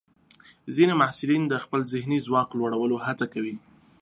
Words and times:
ځینې 0.75 0.93
محصلین 1.01 1.43
د 1.47 1.53
خپل 1.63 1.81
ذهني 1.93 2.17
ځواک 2.25 2.49
لوړولو 2.59 2.95
هڅه 3.05 3.25
کوي. 3.33 3.55